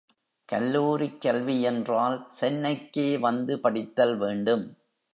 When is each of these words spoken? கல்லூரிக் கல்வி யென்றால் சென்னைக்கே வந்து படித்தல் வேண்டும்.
கல்லூரிக் 0.49 1.21
கல்வி 1.21 1.55
யென்றால் 1.59 2.17
சென்னைக்கே 2.41 3.19
வந்து 3.19 3.59
படித்தல் 3.59 4.17
வேண்டும். 4.17 4.65